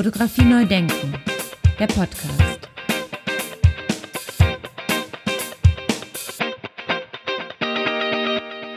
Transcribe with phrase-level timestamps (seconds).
[0.00, 1.12] Fotografie neu denken,
[1.78, 2.70] der Podcast.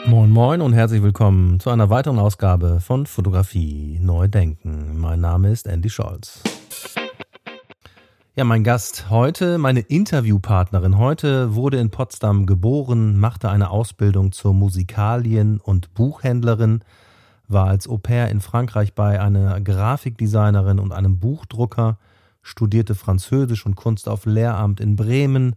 [0.06, 5.00] Moin Moin und herzlich willkommen zu einer weiteren Ausgabe von Fotografie neu denken.
[5.00, 6.42] Mein Name ist Andy Scholz.
[8.36, 14.54] Ja, mein Gast heute, meine Interviewpartnerin heute, wurde in Potsdam geboren, machte eine Ausbildung zur
[14.54, 16.84] Musikalien- und Buchhändlerin,
[17.48, 21.98] war als Au pair in Frankreich bei einer Grafikdesignerin und einem Buchdrucker,
[22.42, 25.56] studierte Französisch und Kunst auf Lehramt in Bremen,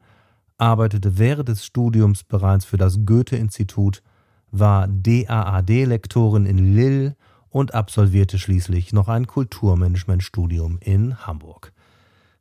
[0.59, 4.03] arbeitete während des Studiums bereits für das Goethe-Institut,
[4.51, 7.17] war DAAD-Lektorin in Lille
[7.51, 11.73] und absolvierte schließlich noch ein Kulturmanagementstudium in Hamburg.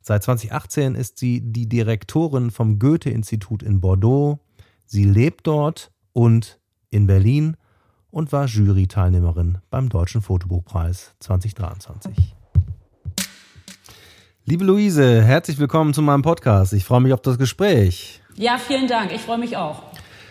[0.00, 4.38] Seit 2018 ist sie die Direktorin vom Goethe-Institut in Bordeaux.
[4.84, 7.56] Sie lebt dort und in Berlin
[8.16, 12.14] und war Jury-Teilnehmerin beim Deutschen Fotobuchpreis 2023.
[14.46, 16.72] Liebe Luise, herzlich willkommen zu meinem Podcast.
[16.72, 18.22] Ich freue mich auf das Gespräch.
[18.34, 19.12] Ja, vielen Dank.
[19.12, 19.82] Ich freue mich auch.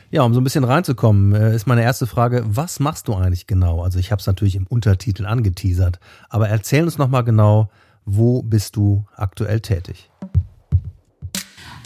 [0.09, 3.45] Ja, um so ein bisschen reinzukommen, äh, ist meine erste Frage, was machst du eigentlich
[3.45, 3.83] genau?
[3.83, 7.69] Also ich habe es natürlich im Untertitel angeteasert, aber erzähl uns nochmal genau,
[8.03, 10.09] wo bist du aktuell tätig?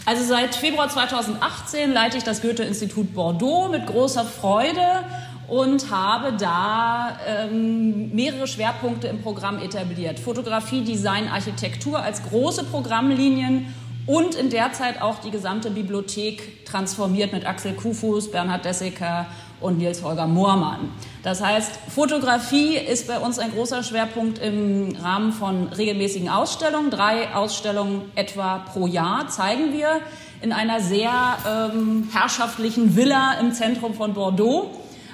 [0.06, 5.04] Also seit Februar 2018 leite ich das Goethe-Institut Bordeaux mit großer Freude
[5.50, 10.20] und habe da ähm, mehrere Schwerpunkte im Programm etabliert.
[10.20, 13.74] Fotografie, Design, Architektur als große Programmlinien
[14.06, 19.28] und in der Zeit auch die gesamte Bibliothek transformiert mit Axel Kufus, Bernhard Desseker
[19.62, 20.92] und Nils Holger Moormann.
[21.22, 26.90] Das heißt, Fotografie ist bei uns ein großer Schwerpunkt im Rahmen von regelmäßigen Ausstellungen.
[26.90, 30.00] Drei Ausstellungen etwa pro Jahr zeigen wir
[30.42, 31.12] in einer sehr
[31.48, 34.72] ähm, herrschaftlichen Villa im Zentrum von Bordeaux.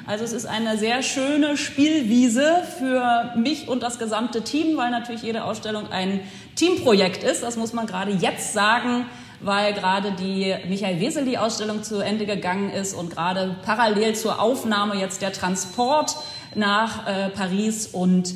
[0.08, 5.24] Also es ist eine sehr schöne Spielwiese für mich und das gesamte Team, weil natürlich
[5.24, 6.20] jede Ausstellung ein
[6.56, 7.42] Teamprojekt ist.
[7.42, 9.08] Das muss man gerade jetzt sagen,
[9.42, 15.24] weil gerade die Michael Weseli-Ausstellung zu Ende gegangen ist und gerade parallel zur Aufnahme jetzt
[15.24, 16.16] der Transport
[16.54, 18.32] nach äh, Paris und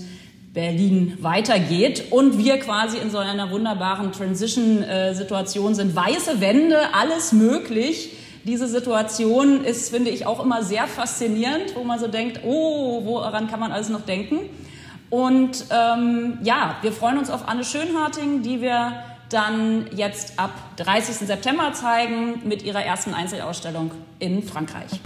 [0.51, 5.95] Berlin weitergeht und wir quasi in so einer wunderbaren Transition-Situation sind.
[5.95, 8.09] Weiße Wände, alles möglich
[8.43, 13.47] diese Situation ist, finde ich, auch immer sehr faszinierend, wo man so denkt, oh, woran
[13.49, 14.39] kann man alles noch denken?
[15.09, 18.93] Und ähm, ja, wir freuen uns auf Anne Schönharting, die wir
[19.29, 21.27] dann jetzt ab 30.
[21.27, 24.99] September zeigen mit ihrer ersten Einzelausstellung in Frankreich.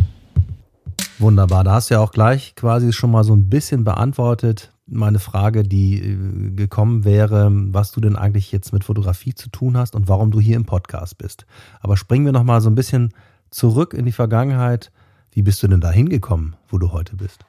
[1.20, 5.20] Wunderbar, da hast du ja auch gleich quasi schon mal so ein bisschen beantwortet meine
[5.20, 9.96] Frage, die äh, gekommen wäre, was du denn eigentlich jetzt mit Fotografie zu tun hast
[9.96, 11.46] und warum du hier im Podcast bist.
[11.80, 13.14] Aber springen wir noch mal so ein bisschen
[13.50, 14.92] zurück in die Vergangenheit.
[15.32, 17.46] Wie bist du denn da hingekommen, wo du heute bist?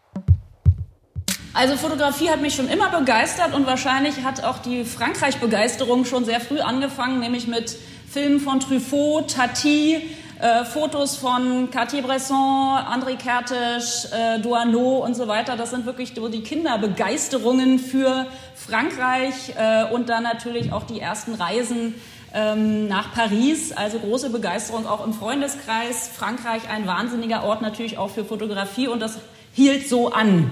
[1.52, 6.40] Also Fotografie hat mich schon immer begeistert und wahrscheinlich hat auch die Frankreich-Begeisterung schon sehr
[6.40, 7.78] früh angefangen, nämlich mit
[8.10, 10.02] Filmen von Truffaut, Tati,
[10.40, 15.56] äh, Fotos von Cartier-Bresson, André Kertész, äh, Douaneau und so weiter.
[15.56, 21.34] Das sind wirklich so die Kinderbegeisterungen für Frankreich äh, und dann natürlich auch die ersten
[21.34, 21.94] Reisen
[22.34, 23.72] ähm, nach Paris.
[23.72, 26.08] Also große Begeisterung auch im Freundeskreis.
[26.08, 29.18] Frankreich ein wahnsinniger Ort natürlich auch für Fotografie und das
[29.52, 30.50] hielt so an.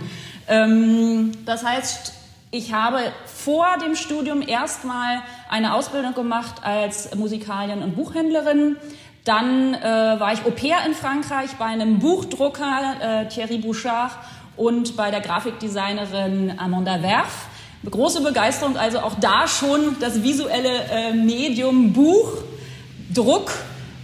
[0.49, 2.15] Ähm, das heißt,
[2.55, 8.77] ich habe vor dem Studium erstmal eine Ausbildung gemacht als Musikalien- und Buchhändlerin.
[9.25, 14.13] Dann äh, war ich Au pair in Frankreich bei einem Buchdrucker, äh, Thierry Bouchard,
[14.57, 17.47] und bei der Grafikdesignerin Amanda Werf.
[17.89, 22.43] Große Begeisterung, also auch da schon das visuelle äh, Medium Buch,
[23.13, 23.53] Druck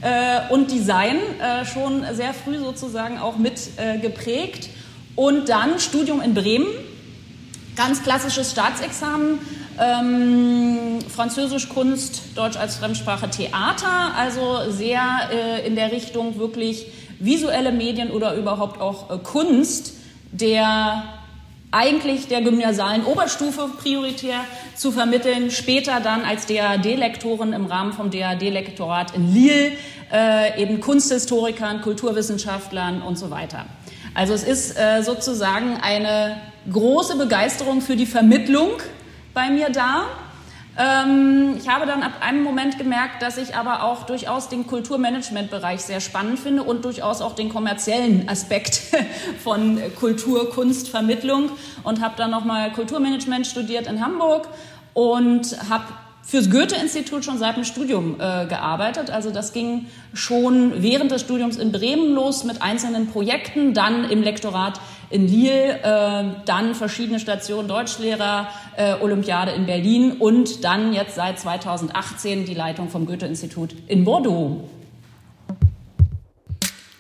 [0.03, 4.71] äh, und Design äh, schon sehr früh sozusagen auch mit äh, geprägt.
[5.15, 6.67] Und dann Studium in Bremen,
[7.77, 9.39] ganz klassisches Staatsexamen,
[9.81, 15.01] ähm, Französisch Kunst, Deutsch als Fremdsprache Theater, also sehr
[15.33, 16.87] äh, in der Richtung wirklich
[17.19, 19.95] visuelle Medien oder überhaupt auch äh, Kunst,
[20.33, 21.05] der
[21.71, 24.41] eigentlich der gymnasialen Oberstufe prioritär
[24.75, 29.73] zu vermitteln, später dann als DAD-Lektorin im Rahmen vom DAD-Lektorat in Lille,
[30.13, 33.67] äh, eben Kunsthistorikern, Kulturwissenschaftlern und so weiter.
[34.15, 36.39] Also es ist äh, sozusagen eine
[36.73, 38.71] große Begeisterung für die Vermittlung
[39.39, 40.07] bei mir da.
[40.77, 45.81] Ähm, ich habe dann ab einem Moment gemerkt, dass ich aber auch durchaus den Kulturmanagementbereich
[45.81, 48.83] sehr spannend finde und durchaus auch den kommerziellen Aspekt
[49.45, 51.51] von Kultur, Kunst, Vermittlung
[51.85, 54.49] und habe dann nochmal Kulturmanagement studiert in Hamburg
[54.93, 55.85] und habe
[56.23, 59.09] fürs Goethe-Institut schon seit dem Studium äh, gearbeitet.
[59.09, 64.23] Also das ging schon während des Studiums in Bremen los mit einzelnen Projekten, dann im
[64.23, 71.15] Lektorat in Lille, äh, dann verschiedene Stationen Deutschlehrer, äh, Olympiade in Berlin und dann jetzt
[71.15, 74.69] seit 2018 die Leitung vom Goethe-Institut in Bordeaux.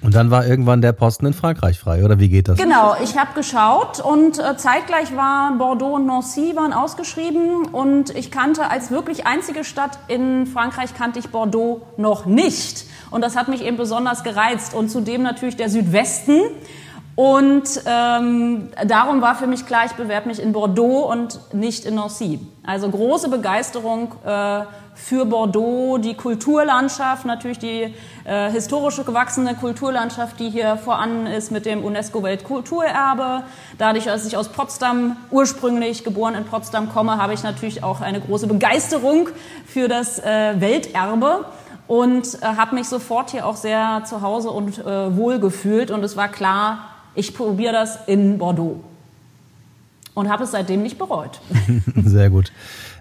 [0.00, 2.56] Und dann war irgendwann der Posten in Frankreich frei, oder wie geht das?
[2.56, 8.30] Genau, ich habe geschaut und äh, zeitgleich war Bordeaux und Nancy waren ausgeschrieben und ich
[8.30, 13.48] kannte als wirklich einzige Stadt in Frankreich kannte ich Bordeaux noch nicht und das hat
[13.48, 16.40] mich eben besonders gereizt und zudem natürlich der Südwesten
[17.18, 21.96] und ähm, darum war für mich klar, ich bewerbe mich in Bordeaux und nicht in
[21.96, 22.38] Nancy.
[22.64, 24.60] Also große Begeisterung äh,
[24.94, 27.92] für Bordeaux, die Kulturlandschaft, natürlich die
[28.22, 33.42] äh, historische gewachsene Kulturlandschaft, die hier voran ist mit dem UNESCO-Weltkulturerbe.
[33.78, 38.20] Dadurch, dass ich aus Potsdam ursprünglich geboren in Potsdam komme, habe ich natürlich auch eine
[38.20, 39.28] große Begeisterung
[39.66, 41.46] für das äh, Welterbe
[41.88, 45.90] und äh, habe mich sofort hier auch sehr zu Hause und äh, wohl gefühlt.
[45.90, 46.78] Und es war klar,
[47.18, 48.80] ich probiere das in Bordeaux.
[50.14, 51.40] Und habe es seitdem nicht bereut.
[52.04, 52.52] Sehr gut.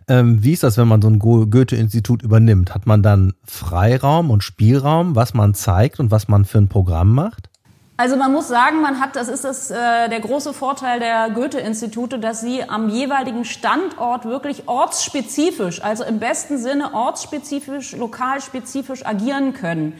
[0.07, 2.73] Ähm, wie ist das, wenn man so ein Goethe-Institut übernimmt?
[2.73, 7.13] Hat man dann Freiraum und Spielraum, was man zeigt und was man für ein Programm
[7.13, 7.49] macht?
[7.99, 12.19] Also man muss sagen, man hat, das ist das, äh, der große Vorteil der Goethe-Institute,
[12.19, 19.93] dass sie am jeweiligen Standort wirklich ortsspezifisch, also im besten Sinne ortsspezifisch, lokalspezifisch agieren können.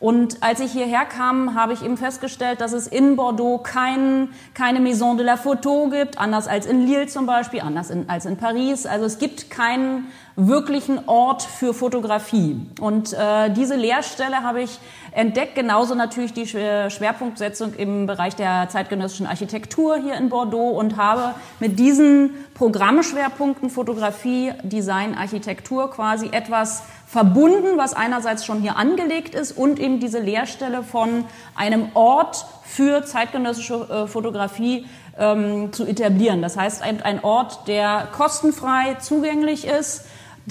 [0.00, 4.80] Und als ich hierher kam, habe ich eben festgestellt, dass es in Bordeaux kein, keine
[4.80, 8.38] Maison de la Photo gibt, anders als in Lille zum Beispiel, anders in, als in
[8.38, 8.86] Paris.
[8.86, 12.60] Also es gibt keinen wirklichen Ort für Fotografie.
[12.80, 14.78] Und äh, diese Lehrstelle habe ich
[15.12, 21.34] entdeckt, genauso natürlich die Schwerpunktsetzung im Bereich der zeitgenössischen Architektur hier in Bordeaux und habe
[21.58, 29.50] mit diesen Programmschwerpunkten Fotografie, Design, Architektur quasi etwas verbunden, was einerseits schon hier angelegt ist
[29.52, 31.24] und eben diese Leerstelle von
[31.56, 34.86] einem Ort für zeitgenössische äh, Fotografie
[35.18, 36.40] ähm, zu etablieren.
[36.40, 40.04] Das heißt, ein, Ort, der kostenfrei zugänglich ist,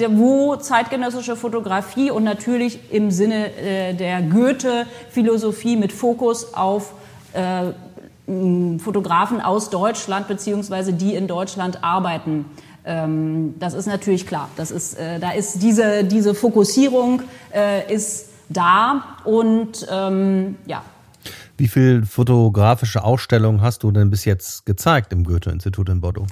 [0.07, 6.93] wo zeitgenössische Fotografie und natürlich im Sinne äh, der Goethe-Philosophie mit Fokus auf
[7.33, 7.71] äh,
[8.79, 12.45] Fotografen aus Deutschland beziehungsweise die in Deutschland arbeiten
[12.85, 14.49] ähm, das ist natürlich klar.
[14.55, 17.21] Das ist, äh, da ist diese, diese Fokussierung
[17.53, 20.81] äh, ist da und ähm, ja.
[21.57, 26.25] Wie viele fotografische Ausstellungen hast du denn bis jetzt gezeigt im Goethe-Institut in Bordeaux?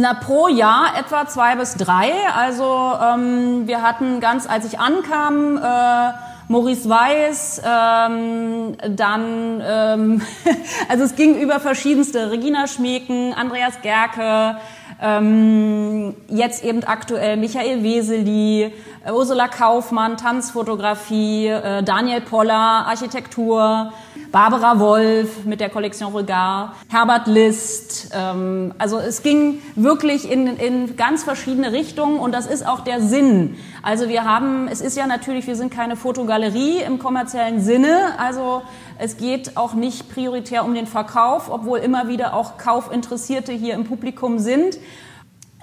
[0.00, 2.12] Na, pro Jahr etwa zwei bis drei.
[2.32, 6.12] Also ähm, wir hatten ganz, als ich ankam, äh,
[6.46, 10.22] Maurice Weiß, ähm, dann, ähm,
[10.88, 14.58] also es ging über verschiedenste, Regina Schmeken, Andreas Gerke,
[15.02, 18.72] ähm, jetzt eben aktuell Michael Weseli,
[19.04, 23.92] äh, Ursula Kaufmann, Tanzfotografie, äh, Daniel Poller, Architektur,
[24.30, 28.10] Barbara Wolf mit der Kollektion Regard, Herbert List.
[28.14, 33.00] Ähm, also es ging wirklich in, in ganz verschiedene Richtungen und das ist auch der
[33.00, 33.56] Sinn.
[33.82, 38.62] Also wir haben, es ist ja natürlich, wir sind keine Fotogalerie im kommerziellen Sinne, also
[38.98, 43.84] es geht auch nicht prioritär um den Verkauf, obwohl immer wieder auch Kaufinteressierte hier im
[43.84, 44.78] Publikum sind.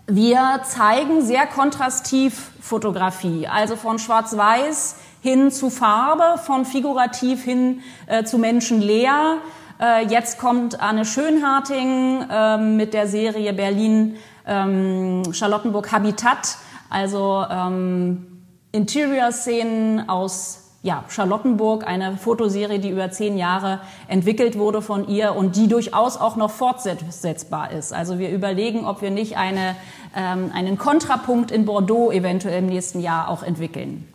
[0.07, 8.25] Wir zeigen sehr kontrastiv Fotografie, also von Schwarz-Weiß hin zu Farbe, von figurativ hin äh,
[8.25, 9.37] zu menschenleer.
[9.81, 16.57] Äh, jetzt kommt Anne Schönharting äh, mit der Serie Berlin ähm, Charlottenburg Habitat,
[16.91, 25.07] also ähm, Interior-Szenen aus ja, Charlottenburg, eine Fotoserie, die über zehn Jahre entwickelt wurde von
[25.07, 27.93] ihr und die durchaus auch noch fortsetzbar ist.
[27.93, 29.75] Also wir überlegen, ob wir nicht eine,
[30.15, 34.07] ähm, einen Kontrapunkt in Bordeaux eventuell im nächsten Jahr auch entwickeln.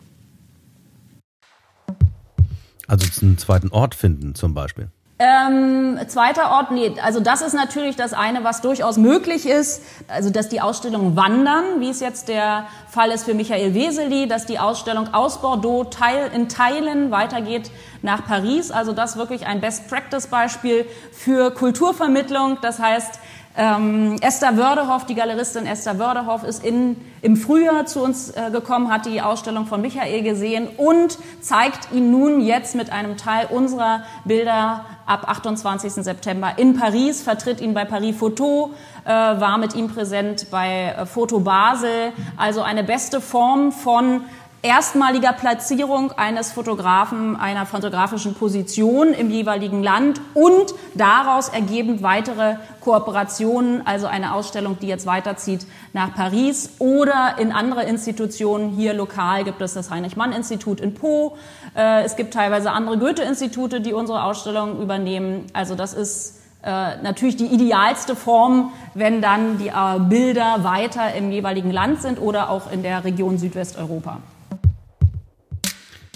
[2.91, 4.89] Also einen zweiten Ort finden zum Beispiel.
[5.17, 10.29] Ähm, zweiter Ort, nee, also das ist natürlich das eine, was durchaus möglich ist, also
[10.29, 14.59] dass die Ausstellungen wandern, wie es jetzt der Fall ist für Michael Weseli, dass die
[14.59, 17.71] Ausstellung aus Bordeaux Teil, in Teilen weitergeht
[18.01, 23.19] nach Paris, also das wirklich ein Best-Practice-Beispiel für Kulturvermittlung, das heißt,
[23.57, 28.89] ähm, Esther Wördehoff, die Galeristin Esther Wördehoff, ist in, im Frühjahr zu uns äh, gekommen,
[28.89, 34.03] hat die Ausstellung von Michael gesehen und zeigt ihn nun jetzt mit einem Teil unserer
[34.23, 35.91] Bilder ab 28.
[35.93, 38.71] September in Paris, vertritt ihn bei Paris Photo,
[39.03, 42.13] äh, war mit ihm präsent bei äh, Foto Basel.
[42.37, 44.21] Also eine beste Form von
[44.63, 53.85] erstmaliger Platzierung eines Fotografen, einer fotografischen Position im jeweiligen Land und daraus ergebend weitere Kooperationen,
[53.85, 58.69] also eine Ausstellung, die jetzt weiterzieht nach Paris oder in andere Institutionen.
[58.69, 61.37] Hier lokal gibt es das Heinrich-Mann-Institut in Po.
[61.75, 65.47] Äh, es gibt teilweise andere Goethe-Institute, die unsere Ausstellung übernehmen.
[65.53, 71.31] Also das ist äh, natürlich die idealste Form, wenn dann die äh, Bilder weiter im
[71.31, 74.19] jeweiligen Land sind oder auch in der Region Südwesteuropa.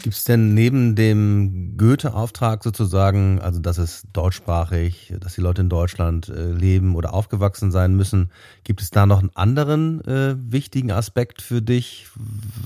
[0.05, 5.69] Gibt es denn neben dem Goethe-Auftrag sozusagen, also dass es deutschsprachig, dass die Leute in
[5.69, 8.29] Deutschland äh, leben oder aufgewachsen sein müssen,
[8.63, 12.05] gibt es da noch einen anderen äh, wichtigen Aspekt für dich,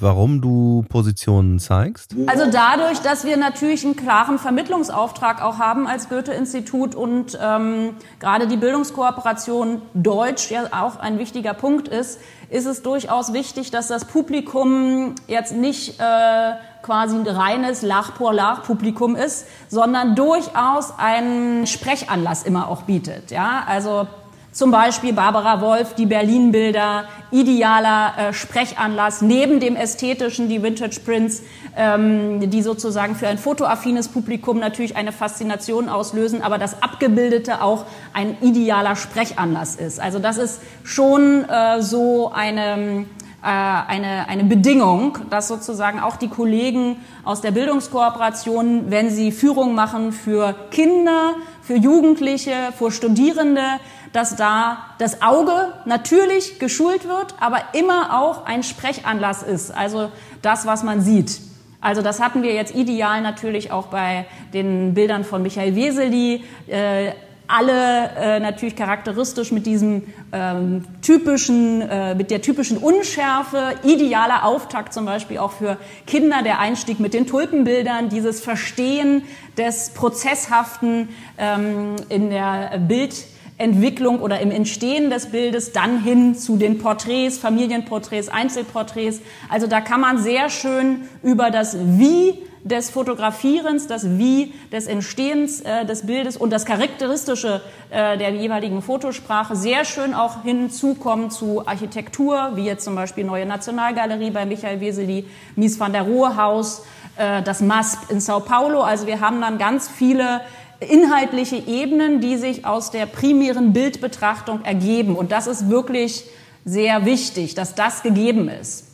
[0.02, 2.14] warum du Positionen zeigst?
[2.28, 8.48] Also dadurch, dass wir natürlich einen klaren Vermittlungsauftrag auch haben als Goethe-Institut und ähm, gerade
[8.48, 12.20] die Bildungskooperation Deutsch ja auch ein wichtiger Punkt ist,
[12.50, 19.46] ist es durchaus wichtig, dass das Publikum jetzt nicht äh, quasi ein reines Lach-pour-Lach-Publikum ist,
[19.68, 23.32] sondern durchaus einen Sprechanlass immer auch bietet.
[23.32, 24.08] Ja, also
[24.52, 31.44] zum Beispiel Barbara Wolf, die Berlin-Bilder, idealer äh, Sprechanlass, neben dem ästhetischen, die Vintage Prints,
[31.78, 37.86] ähm, die sozusagen für ein fotoaffines Publikum natürlich eine Faszination auslösen, aber das Abgebildete auch
[38.14, 40.00] ein idealer Sprechanlass ist.
[40.00, 43.06] Also das ist schon äh, so eine
[43.42, 50.12] eine, eine Bedingung, dass sozusagen auch die Kollegen aus der Bildungskooperation, wenn sie Führung machen
[50.12, 53.64] für Kinder, für Jugendliche, für Studierende,
[54.12, 60.66] dass da das Auge natürlich geschult wird, aber immer auch ein Sprechanlass ist, also das,
[60.66, 61.40] was man sieht.
[61.82, 66.44] Also das hatten wir jetzt ideal natürlich auch bei den Bildern von Michael Weseli.
[66.68, 67.14] Äh,
[67.50, 74.94] alle äh, natürlich charakteristisch mit diesem ähm, typischen, äh, mit der typischen Unschärfe, idealer Auftakt
[74.94, 79.24] zum Beispiel auch für Kinder, der Einstieg mit den Tulpenbildern, dieses Verstehen
[79.58, 86.78] des Prozesshaften ähm, in der Bildentwicklung oder im Entstehen des Bildes, dann hin zu den
[86.78, 89.22] Porträts, Familienporträts, Einzelporträts.
[89.50, 95.62] Also da kann man sehr schön über das Wie des Fotografierens, das Wie des Entstehens
[95.62, 101.66] äh, des Bildes und das Charakteristische äh, der jeweiligen Fotosprache sehr schön auch hinzukommen zu
[101.66, 105.26] Architektur, wie jetzt zum Beispiel Neue Nationalgalerie bei Michael Weseli,
[105.56, 106.84] Mies van der Rohe Haus,
[107.16, 108.82] äh, das MASP in Sao Paulo.
[108.82, 110.42] Also wir haben dann ganz viele
[110.80, 115.16] inhaltliche Ebenen, die sich aus der primären Bildbetrachtung ergeben.
[115.16, 116.26] Und das ist wirklich
[116.66, 118.89] sehr wichtig, dass das gegeben ist.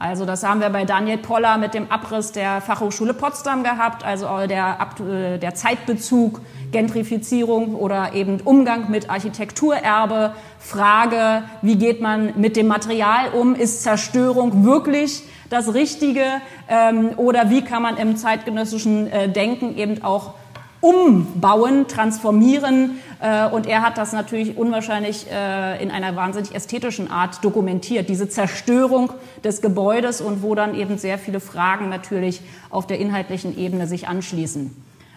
[0.00, 4.28] Also das haben wir bei Daniel Poller mit dem Abriss der Fachhochschule Potsdam gehabt, also
[4.46, 6.40] der, äh, der Zeitbezug,
[6.70, 13.82] Gentrifizierung oder eben Umgang mit Architekturerbe, Frage, wie geht man mit dem Material um, ist
[13.82, 16.22] Zerstörung wirklich das Richtige?
[16.68, 20.34] Ähm, oder wie kann man im zeitgenössischen äh, Denken eben auch
[20.80, 22.98] umbauen, transformieren.
[23.20, 28.28] Äh, und er hat das natürlich unwahrscheinlich äh, in einer wahnsinnig ästhetischen Art dokumentiert, diese
[28.28, 33.86] Zerstörung des Gebäudes und wo dann eben sehr viele Fragen natürlich auf der inhaltlichen Ebene
[33.86, 34.74] sich anschließen.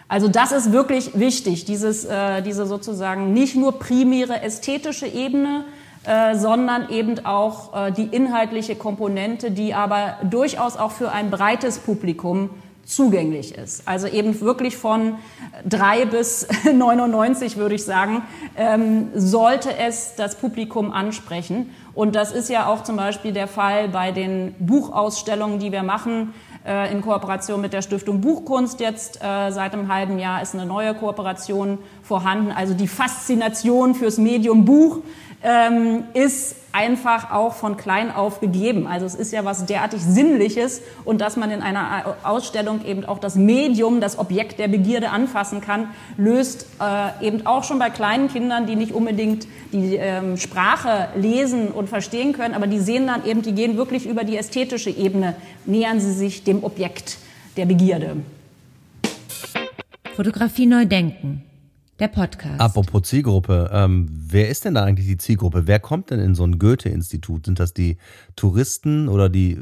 [0.08, 5.64] Also das ist wirklich wichtig, dieses, äh, diese sozusagen nicht nur primäre ästhetische Ebene,
[6.34, 12.50] sondern eben auch die inhaltliche Komponente, die aber durchaus auch für ein breites Publikum
[12.94, 13.86] zugänglich ist.
[13.86, 15.16] Also eben wirklich von
[15.68, 18.22] drei bis 99 würde ich sagen,
[18.56, 21.74] ähm, sollte es das Publikum ansprechen.
[21.94, 26.32] Und das ist ja auch zum Beispiel der Fall bei den Buchausstellungen, die wir machen
[26.66, 28.80] äh, in Kooperation mit der Stiftung Buchkunst.
[28.80, 32.52] Jetzt äh, seit einem halben Jahr ist eine neue Kooperation vorhanden.
[32.52, 35.00] Also die Faszination fürs Medium Buch
[35.42, 38.86] ähm, ist einfach auch von klein auf gegeben.
[38.86, 43.18] Also es ist ja was derartig Sinnliches und dass man in einer Ausstellung eben auch
[43.18, 48.28] das Medium, das Objekt der Begierde anfassen kann, löst äh, eben auch schon bei kleinen
[48.28, 53.26] Kindern, die nicht unbedingt die ähm, Sprache lesen und verstehen können, aber die sehen dann
[53.26, 55.34] eben, die gehen wirklich über die ästhetische Ebene,
[55.66, 57.18] nähern sie sich dem Objekt
[57.56, 58.16] der Begierde.
[60.14, 61.42] Fotografie neu denken
[61.98, 62.60] der Podcast.
[62.60, 65.66] Apropos Zielgruppe, ähm, wer ist denn da eigentlich die Zielgruppe?
[65.66, 67.46] Wer kommt denn in so ein Goethe-Institut?
[67.46, 67.98] Sind das die
[68.34, 69.58] Touristen oder die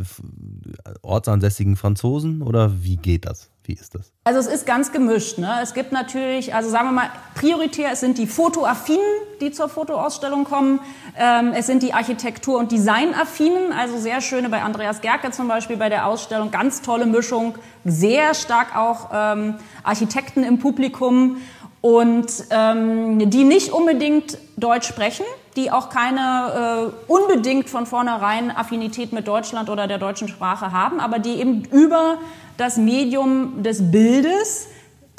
[1.03, 3.51] ortsansässigen Franzosen oder wie geht das?
[3.65, 4.13] Wie ist das?
[4.25, 5.39] Also es ist ganz gemischt.
[5.39, 5.59] Ne?
[5.63, 9.05] Es gibt natürlich, also sagen wir mal, prioritär es sind die Fotoaffinen,
[9.41, 10.81] die zur Fotoausstellung kommen.
[11.17, 15.77] Ähm, es sind die Architektur- und Designaffinen, also sehr schöne bei Andreas Gerke zum Beispiel
[15.77, 21.37] bei der Ausstellung, ganz tolle Mischung, sehr stark auch ähm, Architekten im Publikum
[21.81, 25.25] und ähm, die nicht unbedingt Deutsch sprechen,
[25.57, 31.01] die auch keine äh, unbedingt von vornherein Affinität mit Deutschland oder der deutschen Sprache haben,
[31.01, 32.19] aber die eben über
[32.57, 34.69] das Medium des Bildes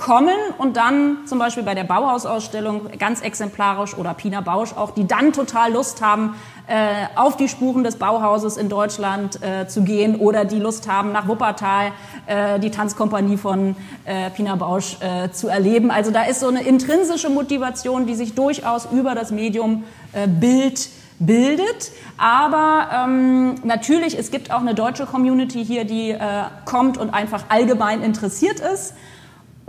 [0.02, 5.06] kommen und dann zum Beispiel bei der Bauhausausstellung ganz exemplarisch oder Pina Bausch auch, die
[5.06, 10.16] dann total Lust haben, äh, auf die Spuren des Bauhauses in Deutschland äh, zu gehen
[10.16, 11.92] oder die Lust haben, nach Wuppertal
[12.26, 15.92] äh, die Tanzkompanie von äh, Pina Bausch äh, zu erleben.
[15.92, 20.90] Also da ist so eine intrinsische Motivation, die sich durchaus über das Medium äh, Bild
[21.20, 21.92] bildet.
[22.18, 26.18] Aber ähm, natürlich, es gibt auch eine deutsche Community hier, die
[26.66, 28.96] kommt und einfach allgemein interessiert ist.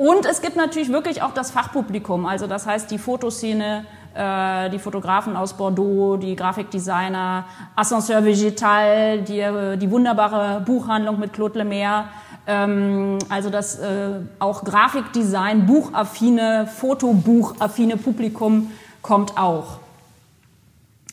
[0.02, 3.84] Und es gibt natürlich wirklich auch das Fachpublikum, also das heißt die Fotoszene,
[4.16, 7.44] äh, die Fotografen aus Bordeaux, die Grafikdesigner,
[7.76, 9.46] Ascenseur Vegetal, die,
[9.78, 12.06] die wunderbare Buchhandlung mit Claude Lemaire,
[12.48, 19.78] ähm, also das äh, auch Grafikdesign, buchaffine, Fotobuchaffine Publikum kommt auch.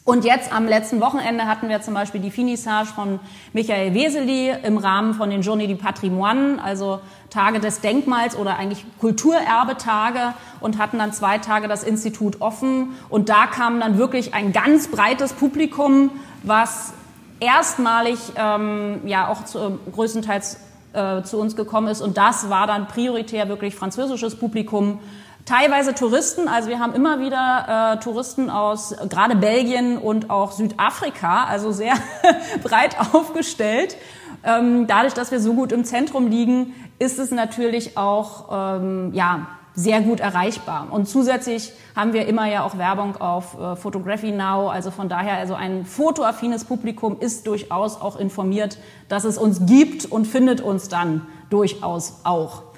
[0.10, 3.20] Und jetzt am letzten Wochenende hatten wir zum Beispiel die Finissage von
[3.54, 7.00] Michael Weseli im Rahmen von den Journée du Patrimoine, also
[7.30, 12.96] Tage des Denkmals oder eigentlich Kulturerbetage und hatten dann zwei Tage das Institut offen.
[13.10, 16.10] Und da kam dann wirklich ein ganz breites Publikum,
[16.42, 16.92] was
[17.40, 20.58] erstmalig ähm, ja auch zu, größtenteils
[20.94, 22.02] äh, zu uns gekommen ist.
[22.02, 24.98] Und das war dann prioritär wirklich französisches Publikum
[25.46, 31.46] Teilweise Touristen, also wir haben immer wieder äh, Touristen aus gerade Belgien und auch Südafrika,
[31.46, 31.94] also sehr
[32.64, 33.98] breit aufgestellt.
[34.44, 39.48] Ähm, dadurch, dass wir so gut im Zentrum liegen, ist es natürlich auch ähm, ja,
[39.74, 40.88] sehr gut erreichbar.
[40.92, 44.70] Und zusätzlich haben wir immer ja auch Werbung auf äh, Photography Now.
[44.70, 48.78] Also von daher, also ein fotoaffines Publikum ist durchaus auch informiert,
[49.08, 52.69] dass es uns gibt und findet uns dann durchaus auch.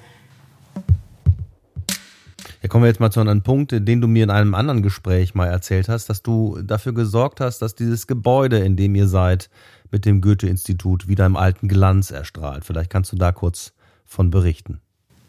[2.62, 5.34] Ja, kommen wir jetzt mal zu einem Punkt, den du mir in einem anderen Gespräch
[5.34, 9.50] mal erzählt hast, dass du dafür gesorgt hast, dass dieses Gebäude, in dem ihr seid,
[9.90, 12.64] mit dem Goethe-Institut wieder im alten Glanz erstrahlt.
[12.64, 13.72] Vielleicht kannst du da kurz
[14.04, 14.80] von berichten.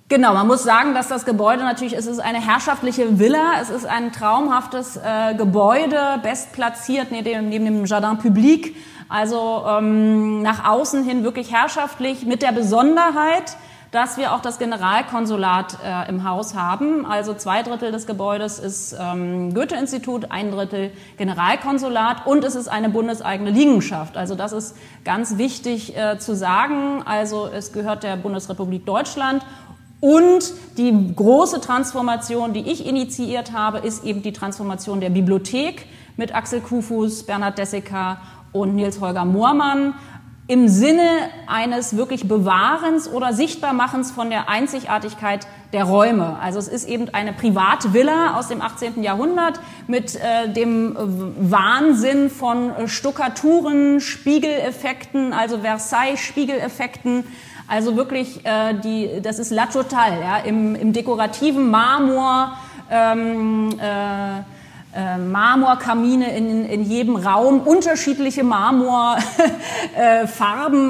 [0.09, 3.87] Genau, man muss sagen, dass das Gebäude natürlich, es ist eine herrschaftliche Villa, es ist
[3.87, 8.75] ein traumhaftes äh, Gebäude, bestplatziert neben dem, neben dem Jardin Public,
[9.09, 13.57] also ähm, nach außen hin wirklich herrschaftlich mit der Besonderheit,
[13.93, 17.05] dass wir auch das Generalkonsulat äh, im Haus haben.
[17.05, 22.89] Also zwei Drittel des Gebäudes ist ähm, Goethe-Institut, ein Drittel Generalkonsulat und es ist eine
[22.89, 24.17] bundeseigene Liegenschaft.
[24.17, 27.03] Also das ist ganz wichtig äh, zu sagen.
[27.05, 29.45] Also es gehört der Bundesrepublik Deutschland
[29.99, 35.85] und die große Transformation, die ich initiiert habe, ist eben die Transformation der Bibliothek
[36.17, 38.17] mit Axel Kufus, Bernhard Desseker
[38.53, 39.93] und Nils Holger Moormann
[40.53, 41.09] im Sinne
[41.47, 46.37] eines wirklich Bewahrens oder Sichtbarmachens von der Einzigartigkeit der Räume.
[46.39, 49.01] Also es ist eben eine Privatvilla aus dem 18.
[49.01, 50.95] Jahrhundert mit äh, dem
[51.39, 57.23] Wahnsinn von Stuckaturen, Spiegeleffekten, also Versailles-Spiegeleffekten.
[57.67, 62.55] Also wirklich, äh, die, das ist La Total, ja, im, im dekorativen Marmor.
[62.91, 64.43] Ähm, äh,
[64.95, 69.21] äh, Marmorkamine in, in jedem Raum, unterschiedliche Marmorfarben.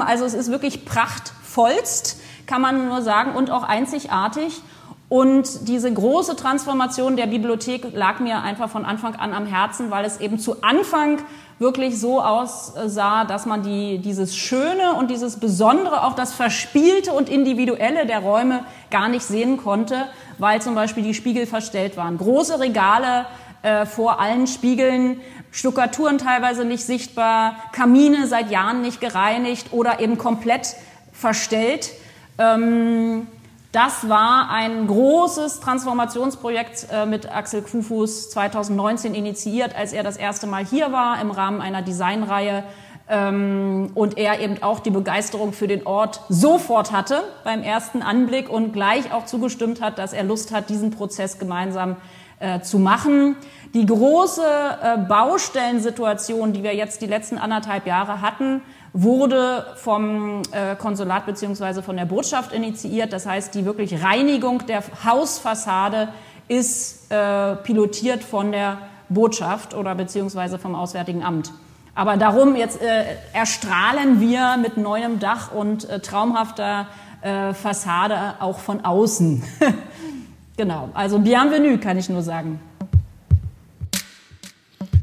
[0.00, 4.60] Äh, also es ist wirklich prachtvollst, kann man nur sagen, und auch einzigartig.
[5.08, 10.04] Und diese große Transformation der Bibliothek lag mir einfach von Anfang an am Herzen, weil
[10.04, 11.18] es eben zu Anfang
[11.58, 17.28] wirklich so aussah, dass man die, dieses Schöne und dieses Besondere, auch das Verspielte und
[17.28, 20.06] Individuelle der Räume gar nicht sehen konnte,
[20.38, 22.18] weil zum Beispiel die Spiegel verstellt waren.
[22.18, 23.26] Große Regale
[23.64, 30.18] äh, vor allen Spiegeln, Stuckaturen teilweise nicht sichtbar, Kamine seit Jahren nicht gereinigt oder eben
[30.18, 30.76] komplett
[31.12, 31.92] verstellt.
[32.38, 33.26] Ähm,
[33.72, 40.46] das war ein großes Transformationsprojekt äh, mit Axel Kufus 2019 initiiert, als er das erste
[40.46, 42.64] Mal hier war im Rahmen einer Designreihe
[43.08, 48.50] ähm, und er eben auch die Begeisterung für den Ort sofort hatte beim ersten Anblick
[48.50, 51.96] und gleich auch zugestimmt hat, dass er Lust hat, diesen Prozess gemeinsam
[52.38, 53.36] äh, zu machen.
[53.74, 60.76] Die große äh, Baustellensituation, die wir jetzt die letzten anderthalb Jahre hatten, wurde vom äh,
[60.76, 63.12] Konsulat beziehungsweise von der Botschaft initiiert.
[63.12, 66.08] Das heißt, die wirklich Reinigung der Hausfassade
[66.46, 71.52] ist äh, pilotiert von der Botschaft oder beziehungsweise vom Auswärtigen Amt.
[71.96, 76.86] Aber darum jetzt äh, erstrahlen wir mit neuem Dach und äh, traumhafter
[77.22, 79.42] äh, Fassade auch von außen.
[80.56, 82.60] Genau, also bienvenue kann ich nur sagen.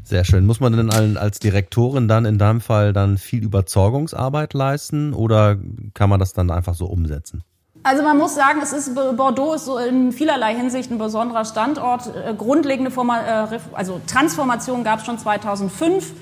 [0.04, 0.44] Sehr schön.
[0.44, 5.56] Muss man denn als Direktorin dann in deinem Fall dann viel Überzeugungsarbeit leisten oder
[5.94, 7.44] kann man das dann einfach so umsetzen?
[7.84, 12.14] Also man muss sagen, es ist Bordeaux ist so in vielerlei Hinsicht ein besonderer Standort.
[12.14, 16.12] Äh, grundlegende Forma, äh, also Transformation gab es schon 2005.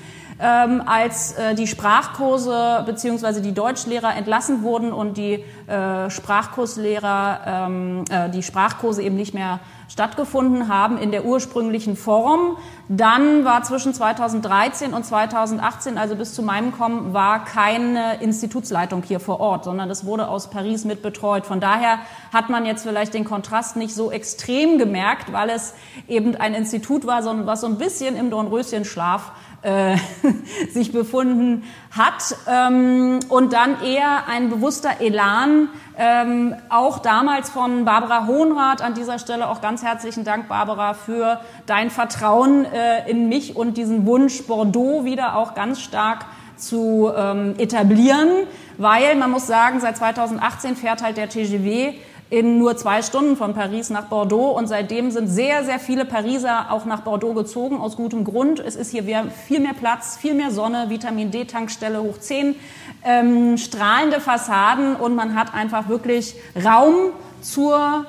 [0.41, 8.05] ähm, als äh, die Sprachkurse beziehungsweise die Deutschlehrer entlassen wurden und die äh, Sprachkurslehrer ähm,
[8.09, 9.59] äh, die Sprachkurse eben nicht mehr
[9.91, 12.57] stattgefunden haben in der ursprünglichen Form.
[12.87, 19.19] Dann war zwischen 2013 und 2018, also bis zu meinem Kommen, war keine Institutsleitung hier
[19.19, 21.45] vor Ort, sondern das wurde aus Paris mit betreut.
[21.45, 21.99] Von daher
[22.31, 25.73] hat man jetzt vielleicht den Kontrast nicht so extrem gemerkt, weil es
[26.07, 29.97] eben ein Institut war, was so ein bisschen im Dornröschenschlaf äh,
[30.71, 38.25] sich befunden hat ähm, und dann eher ein bewusster Elan, ähm, auch damals von Barbara
[38.27, 43.55] Hohnrath, an dieser Stelle auch ganz herzlichen Dank, Barbara, für dein Vertrauen äh, in mich
[43.55, 46.25] und diesen Wunsch, Bordeaux wieder auch ganz stark
[46.55, 48.29] zu ähm, etablieren,
[48.77, 51.95] weil man muss sagen, seit 2018 fährt halt der TGW
[52.31, 54.51] in nur zwei Stunden von Paris nach Bordeaux.
[54.51, 58.61] Und seitdem sind sehr, sehr viele Pariser auch nach Bordeaux gezogen, aus gutem Grund.
[58.61, 62.55] Es ist hier viel mehr Platz, viel mehr Sonne, Vitamin D-Tankstelle hoch 10,
[63.03, 67.11] ähm, strahlende Fassaden und man hat einfach wirklich Raum
[67.41, 68.05] zur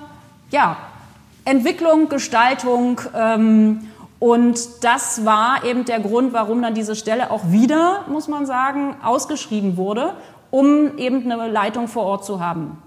[0.50, 0.76] ja,
[1.44, 3.00] Entwicklung, Gestaltung.
[3.16, 8.46] Ähm, und das war eben der Grund, warum dann diese Stelle auch wieder, muss man
[8.46, 10.14] sagen, ausgeschrieben wurde,
[10.50, 12.78] um eben eine Leitung vor Ort zu haben.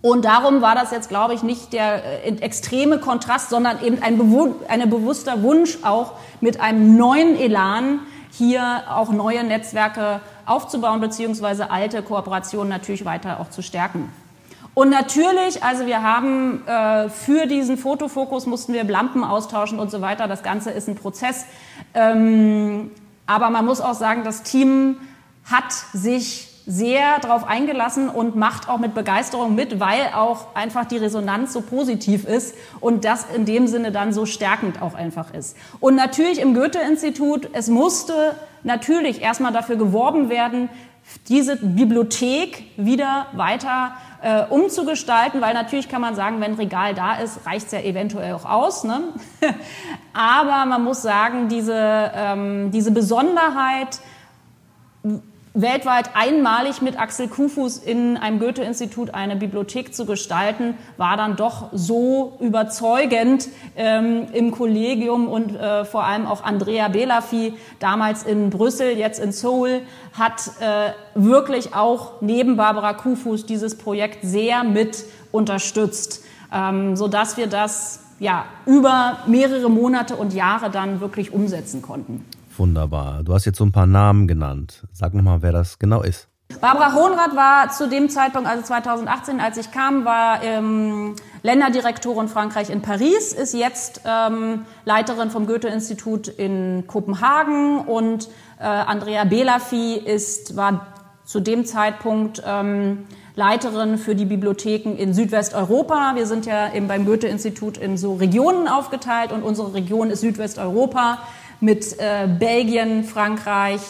[0.00, 4.20] Und darum war das jetzt, glaube ich, nicht der äh, extreme Kontrast, sondern eben ein,
[4.68, 8.00] ein bewusster Wunsch auch mit einem neuen Elan
[8.32, 14.12] hier auch neue Netzwerke aufzubauen, beziehungsweise alte Kooperationen natürlich weiter auch zu stärken.
[14.74, 20.00] Und natürlich, also wir haben äh, für diesen Fotofokus mussten wir Lampen austauschen und so
[20.00, 20.28] weiter.
[20.28, 21.44] Das Ganze ist ein Prozess.
[21.92, 22.90] Ähm,
[23.26, 24.96] aber man muss auch sagen, das Team
[25.44, 30.96] hat sich sehr darauf eingelassen und macht auch mit Begeisterung mit, weil auch einfach die
[30.96, 35.56] Resonanz so positiv ist und das in dem Sinne dann so stärkend auch einfach ist.
[35.80, 40.68] Und natürlich im Goethe-Institut, es musste natürlich erstmal dafür geworben werden,
[41.28, 47.44] diese Bibliothek wieder weiter äh, umzugestalten, weil natürlich kann man sagen, wenn Regal da ist,
[47.44, 48.84] reicht es ja eventuell auch aus.
[48.84, 49.00] Ne?
[50.12, 53.98] Aber man muss sagen, diese, ähm, diese Besonderheit,
[55.54, 61.68] weltweit einmalig mit Axel Kufus in einem Goethe-Institut eine Bibliothek zu gestalten, war dann doch
[61.72, 68.96] so überzeugend ähm, im Kollegium und äh, vor allem auch Andrea Belafi, damals in Brüssel,
[68.96, 69.82] jetzt in Seoul,
[70.18, 77.36] hat äh, wirklich auch neben Barbara Kufus dieses Projekt sehr mit unterstützt, ähm, so dass
[77.36, 82.24] wir das ja über mehrere Monate und Jahre dann wirklich umsetzen konnten.
[82.56, 83.22] Wunderbar.
[83.22, 84.86] Du hast jetzt so ein paar Namen genannt.
[84.92, 86.28] Sag nochmal, wer das genau ist.
[86.60, 92.70] Barbara Hohenrath war zu dem Zeitpunkt, also 2018, als ich kam, war ähm, Länderdirektorin Frankreich
[92.70, 98.28] in Paris, ist jetzt ähm, Leiterin vom Goethe-Institut in Kopenhagen und
[98.60, 100.86] äh, Andrea Belafi ist, war
[101.24, 106.12] zu dem Zeitpunkt ähm, Leiterin für die Bibliotheken in Südwesteuropa.
[106.16, 111.18] Wir sind ja eben beim Goethe-Institut in so Regionen aufgeteilt und unsere Region ist Südwesteuropa
[111.62, 113.80] mit äh, Belgien, Frankreich,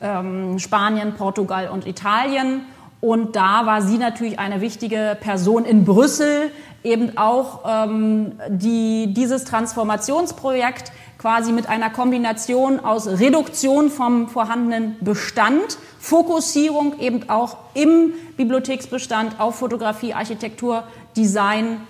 [0.00, 2.62] ähm, Spanien, Portugal und Italien.
[3.00, 6.50] Und da war sie natürlich eine wichtige Person in Brüssel,
[6.82, 15.78] eben auch ähm, die, dieses Transformationsprojekt quasi mit einer Kombination aus Reduktion vom vorhandenen Bestand,
[15.98, 20.84] Fokussierung eben auch im Bibliotheksbestand auf Fotografie, Architektur,
[21.16, 21.80] Design,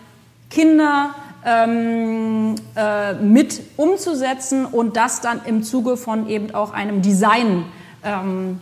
[0.51, 1.15] Kinder,
[1.49, 7.65] ähm, äh, mit umzusetzen und das dann im Zuge von eben auch einem Design
[8.05, 8.61] ähm,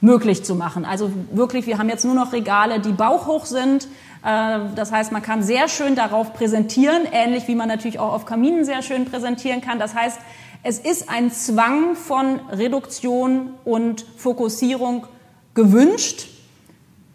[0.00, 0.84] möglich zu machen.
[0.84, 3.84] Also wirklich, wir haben jetzt nur noch Regale, die bauchhoch sind.
[4.24, 8.26] Äh, das heißt, man kann sehr schön darauf präsentieren, ähnlich wie man natürlich auch auf
[8.26, 9.78] Kaminen sehr schön präsentieren kann.
[9.78, 10.18] Das heißt,
[10.64, 15.06] es ist ein Zwang von Reduktion und Fokussierung
[15.54, 16.28] gewünscht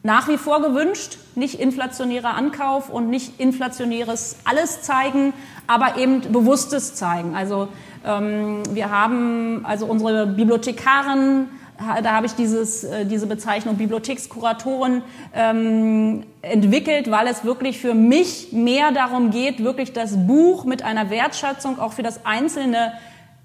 [0.03, 5.33] nach wie vor gewünscht, nicht inflationärer Ankauf und nicht inflationäres alles zeigen,
[5.67, 7.35] aber eben bewusstes zeigen.
[7.35, 7.67] Also
[8.05, 16.23] ähm, wir haben also unsere Bibliothekarin, da habe ich dieses, äh, diese Bezeichnung Bibliothekskuratorin ähm,
[16.41, 21.79] entwickelt, weil es wirklich für mich mehr darum geht, wirklich das Buch mit einer Wertschätzung
[21.79, 22.93] auch für das Einzelne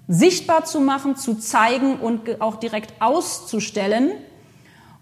[0.07, 4.11] sichtbar zu machen, zu zeigen und auch direkt auszustellen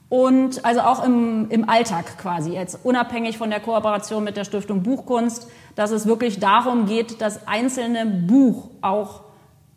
[0.09, 4.83] und also auch im, im Alltag quasi, jetzt unabhängig von der Kooperation mit der Stiftung
[4.83, 9.21] Buchkunst, dass es wirklich darum geht, das einzelne Buch auch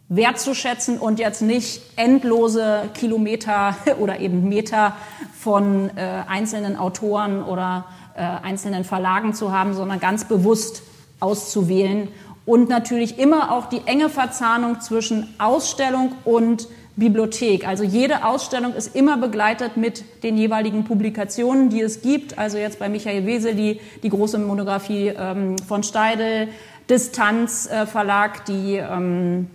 [0.09, 4.97] wertzuschätzen und jetzt nicht endlose Kilometer oder eben Meter
[5.39, 10.83] von äh, einzelnen Autoren oder äh, einzelnen Verlagen zu haben, sondern ganz bewusst
[11.21, 12.09] auszuwählen.
[12.47, 17.67] Und natürlich immer auch die enge Verzahnung zwischen Ausstellung und Bibliothek.
[17.67, 22.39] Also jede Ausstellung ist immer begleitet mit den jeweiligen Publikationen, die es gibt.
[22.39, 26.49] Also jetzt bei Michael Wesel die, große Monographie ähm, von Steidel,
[26.91, 29.49] Distanz äh, Verlag, die, ähm,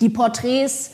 [0.00, 0.92] die Porträts,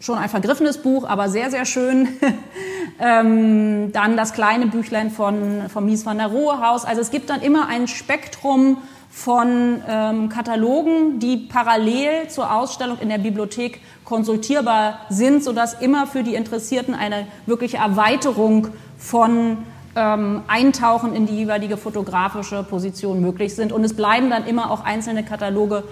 [0.00, 2.08] schon ein vergriffenes Buch, aber sehr, sehr schön.
[3.00, 6.84] ähm, dann das kleine Büchlein von, von Mies van der Rohe Haus.
[6.84, 8.78] Also es gibt dann immer ein Spektrum
[9.18, 16.22] von ähm, Katalogen, die parallel zur Ausstellung in der Bibliothek konsultierbar sind, sodass immer für
[16.22, 19.58] die Interessierten eine wirkliche Erweiterung von
[19.96, 23.72] ähm, Eintauchen in die jeweilige fotografische Position möglich sind.
[23.72, 25.82] Und es bleiben dann immer auch einzelne Kataloge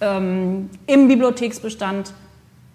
[0.00, 2.12] ähm, im Bibliotheksbestand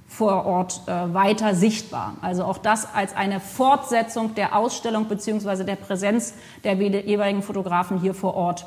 [0.09, 2.15] vor Ort äh, weiter sichtbar.
[2.21, 6.33] Also auch das als eine Fortsetzung der Ausstellung beziehungsweise der Präsenz
[6.65, 8.65] der jeweiligen Fotografen hier vor Ort.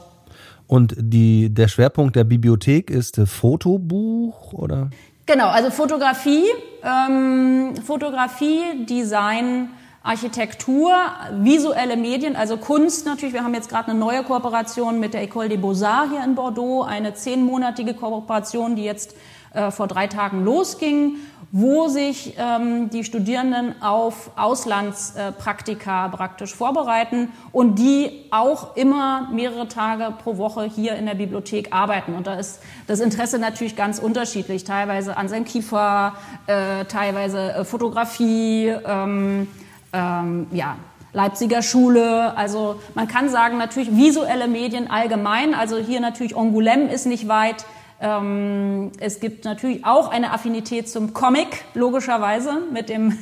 [0.66, 4.90] Und die, der Schwerpunkt der Bibliothek ist Fotobuch oder?
[5.26, 6.44] Genau, also Fotografie,
[6.82, 9.70] ähm, Fotografie, Design,
[10.02, 10.92] Architektur,
[11.32, 13.32] visuelle Medien, also Kunst natürlich.
[13.32, 16.82] Wir haben jetzt gerade eine neue Kooperation mit der École des Beaux-Arts hier in Bordeaux,
[16.82, 19.14] eine zehnmonatige Kooperation, die jetzt
[19.54, 21.16] äh, vor drei Tagen losging,
[21.56, 30.12] wo sich ähm, die Studierenden auf Auslandspraktika praktisch vorbereiten und die auch immer mehrere Tage
[30.20, 32.14] pro Woche hier in der Bibliothek arbeiten.
[32.14, 36.14] Und da ist das Interesse natürlich ganz unterschiedlich, teilweise an seinem Kiefer,
[36.48, 39.46] äh, teilweise äh, Fotografie, ähm,
[39.92, 40.74] ähm, ja,
[41.12, 42.36] Leipziger Schule.
[42.36, 45.54] Also man kann sagen, natürlich visuelle Medien allgemein.
[45.54, 47.64] Also hier natürlich Angoulême ist nicht weit.
[48.00, 53.16] Ähm, es gibt natürlich auch eine Affinität zum Comic, logischerweise, mit dem,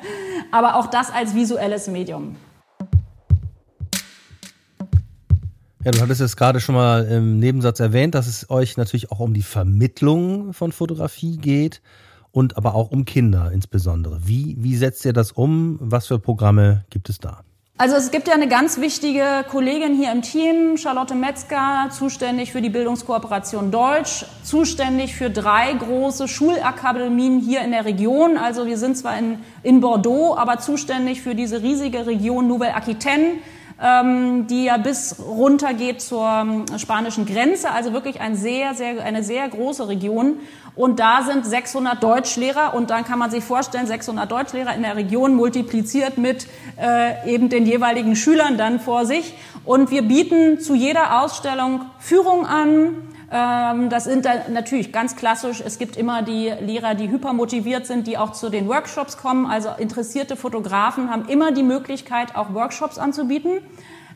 [0.50, 2.36] aber auch das als visuelles Medium.
[5.86, 9.20] Ja, du hattest es gerade schon mal im Nebensatz erwähnt, dass es euch natürlich auch
[9.20, 11.80] um die Vermittlung von Fotografie geht
[12.32, 14.26] und aber auch um Kinder insbesondere.
[14.26, 15.78] Wie, wie setzt ihr das um?
[15.80, 17.45] Was für Programme gibt es da?
[17.78, 22.62] Also es gibt ja eine ganz wichtige Kollegin hier im Team, Charlotte Metzger, zuständig für
[22.62, 28.38] die Bildungskooperation Deutsch, zuständig für drei große Schulakademien hier in der Region.
[28.38, 33.24] Also wir sind zwar in, in Bordeaux, aber zuständig für diese riesige Region Nouvelle Aquitaine
[33.24, 33.40] ähm,
[33.78, 39.22] die ja bis runter geht zur ähm, spanischen Grenze, also wirklich ein sehr, sehr, eine
[39.22, 40.38] sehr große Region.
[40.74, 44.96] Und da sind 600 Deutschlehrer und dann kann man sich vorstellen, 600 Deutschlehrer in der
[44.96, 46.46] Region multipliziert mit
[46.80, 49.34] äh, eben den jeweiligen Schülern dann vor sich.
[49.64, 55.60] Und wir bieten zu jeder Ausstellung Führung an, ähm, das sind dann natürlich ganz klassisch.
[55.64, 59.46] Es gibt immer die Lehrer, die hypermotiviert sind, die auch zu den Workshops kommen.
[59.46, 63.58] Also interessierte Fotografen haben immer die Möglichkeit, auch Workshops anzubieten.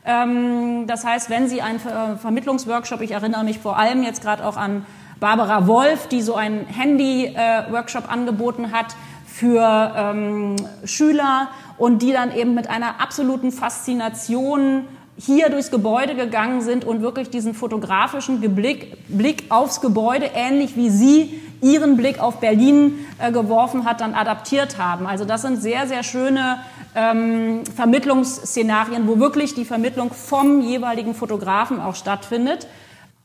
[0.05, 1.79] Ähm, das heißt, wenn Sie einen
[2.19, 4.85] Vermittlungsworkshop, ich erinnere mich vor allem jetzt gerade auch an
[5.19, 8.95] Barbara Wolf, die so einen Handy-Workshop angeboten hat
[9.27, 14.87] für ähm, Schüler und die dann eben mit einer absoluten Faszination
[15.25, 20.89] hier durchs Gebäude gegangen sind und wirklich diesen fotografischen Blick, Blick aufs Gebäude, ähnlich wie
[20.89, 25.05] Sie Ihren Blick auf Berlin äh, geworfen hat, dann adaptiert haben.
[25.05, 26.59] Also das sind sehr, sehr schöne
[26.95, 32.67] ähm, Vermittlungsszenarien, wo wirklich die Vermittlung vom jeweiligen Fotografen auch stattfindet.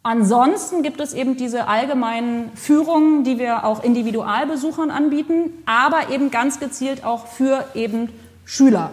[0.03, 6.61] Ansonsten gibt es eben diese allgemeinen Führungen, die wir auch Individualbesuchern anbieten, aber eben ganz
[6.61, 8.11] gezielt auch für eben
[8.45, 8.91] Schüler.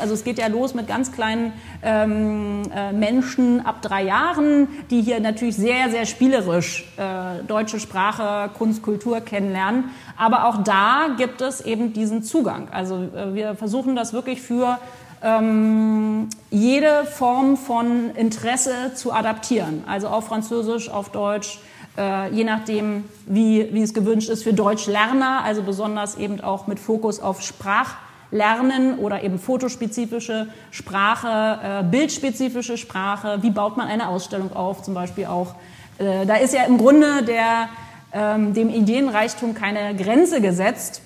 [0.00, 5.02] Also es geht ja los mit ganz kleinen ähm, äh, Menschen ab drei Jahren, die
[5.02, 9.90] hier natürlich sehr, sehr spielerisch äh, deutsche Sprache, Kunst, Kultur kennenlernen.
[10.16, 12.68] Aber auch da gibt es eben diesen Zugang.
[12.70, 14.78] Also äh, wir versuchen das wirklich für
[15.22, 19.84] ähm, jede Form von Interesse zu adaptieren.
[19.86, 21.58] Also auf Französisch, auf Deutsch,
[21.98, 26.78] äh, je nachdem, wie, wie es gewünscht ist für Deutschlerner, also besonders eben auch mit
[26.78, 27.96] Fokus auf Sprach.
[28.30, 34.94] Lernen oder eben fotospezifische Sprache, äh, bildspezifische Sprache, wie baut man eine Ausstellung auf, zum
[34.94, 35.54] Beispiel auch.
[35.98, 37.68] Äh, da ist ja im Grunde der,
[38.12, 41.02] ähm, dem Ideenreichtum keine Grenze gesetzt.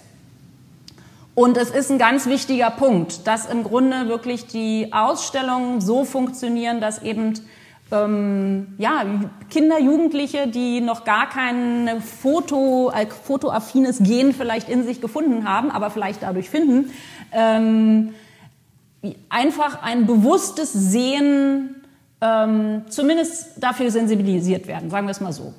[1.34, 6.80] Und es ist ein ganz wichtiger Punkt, dass im Grunde wirklich die Ausstellungen so funktionieren,
[6.80, 7.34] dass eben
[7.94, 9.04] ähm, ja,
[9.50, 15.70] Kinder, Jugendliche, die noch gar kein Foto, äh, fotoaffines Gen vielleicht in sich gefunden haben,
[15.70, 16.90] aber vielleicht dadurch finden,
[17.32, 18.14] ähm,
[19.28, 21.76] einfach ein bewusstes Sehen
[22.20, 25.54] ähm, zumindest dafür sensibilisiert werden, sagen wir es mal so.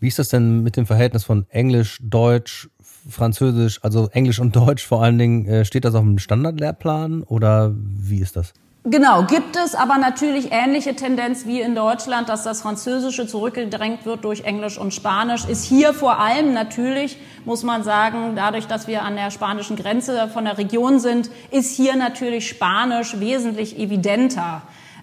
[0.00, 2.68] Wie ist das denn mit dem Verhältnis von Englisch, Deutsch,
[3.08, 5.46] Französisch, also Englisch und Deutsch vor allen Dingen?
[5.46, 8.52] Äh, steht das auf dem Standardlehrplan oder wie ist das?
[8.86, 14.26] Genau, gibt es aber natürlich ähnliche Tendenz wie in Deutschland, dass das Französische zurückgedrängt wird
[14.26, 17.16] durch Englisch und Spanisch, ist hier vor allem natürlich,
[17.46, 21.74] muss man sagen, dadurch, dass wir an der spanischen Grenze von der Region sind, ist
[21.74, 24.60] hier natürlich Spanisch wesentlich evidenter.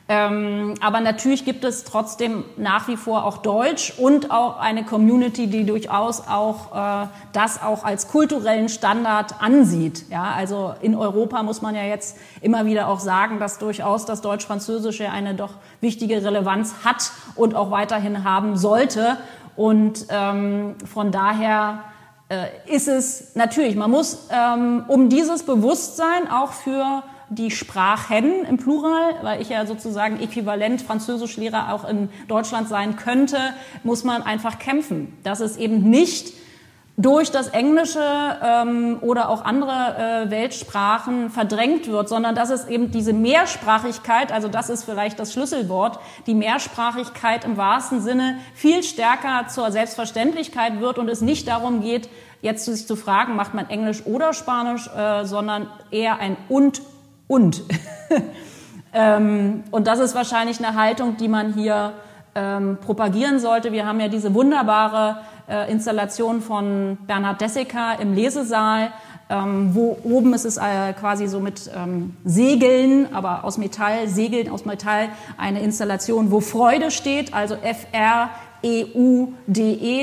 [0.09, 5.47] Ähm, aber natürlich gibt es trotzdem nach wie vor auch Deutsch und auch eine Community,
[5.47, 10.09] die durchaus auch äh, das auch als kulturellen Standard ansieht.
[10.09, 14.21] Ja, also in Europa muss man ja jetzt immer wieder auch sagen, dass durchaus das
[14.21, 19.17] Deutsch-Französische eine doch wichtige Relevanz hat und auch weiterhin haben sollte.
[19.55, 21.83] Und ähm, von daher
[22.29, 28.57] äh, ist es natürlich, man muss ähm, um dieses Bewusstsein auch für die Sprachen im
[28.57, 33.37] Plural, weil ich ja sozusagen äquivalent Französischlehrer auch in Deutschland sein könnte,
[33.83, 35.17] muss man einfach kämpfen.
[35.23, 36.33] Dass es eben nicht
[36.97, 38.03] durch das Englische
[38.43, 44.49] ähm, oder auch andere äh, Weltsprachen verdrängt wird, sondern dass es eben diese Mehrsprachigkeit, also
[44.49, 50.99] das ist vielleicht das Schlüsselwort, die Mehrsprachigkeit im wahrsten Sinne viel stärker zur Selbstverständlichkeit wird
[50.99, 52.09] und es nicht darum geht,
[52.41, 56.81] jetzt sich zu fragen, macht man Englisch oder Spanisch, äh, sondern eher ein und
[57.31, 57.63] und.
[58.93, 61.93] ähm, und das ist wahrscheinlich eine Haltung, die man hier
[62.35, 63.71] ähm, propagieren sollte.
[63.71, 68.91] Wir haben ja diese wunderbare äh, Installation von Bernhard Dessiker im Lesesaal,
[69.29, 74.49] ähm, wo oben ist es äh, quasi so mit ähm, Segeln, aber aus Metall, Segeln
[74.49, 78.33] aus Metall, eine Installation, wo Freude steht, also F-R-E-U-D-E,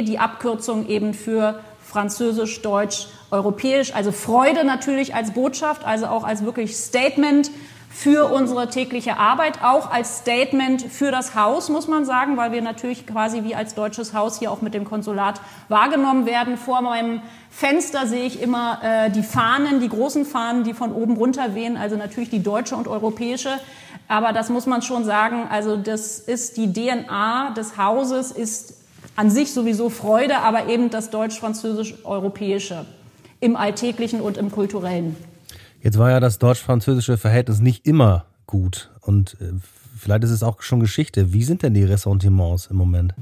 [0.01, 3.95] -E, die Abkürzung eben für Französisch, Deutsch, Europäisch.
[3.95, 7.51] Also Freude natürlich als Botschaft, also auch als wirklich Statement
[7.91, 12.63] für unsere tägliche Arbeit, auch als Statement für das Haus, muss man sagen, weil wir
[12.63, 16.57] natürlich quasi wie als deutsches Haus hier auch mit dem Konsulat wahrgenommen werden.
[16.59, 21.17] Vor meinem Fenster sehe ich immer äh, die Fahnen, die großen Fahnen, die von oben
[21.17, 23.59] runter wehen, also natürlich die deutsche und europäische.
[24.07, 28.75] Aber das muss man schon sagen, also das ist die DNA des Hauses, ist
[29.17, 32.87] an sich sowieso Freude, aber eben das deutsch-französisch-europäische
[33.41, 35.17] im Alltäglichen und im Kulturellen.
[35.83, 39.53] Jetzt war ja das deutsch-französische Verhältnis nicht immer gut und äh,
[39.97, 41.33] vielleicht ist es auch schon Geschichte.
[41.33, 43.15] Wie sind denn die Ressentiments im Moment?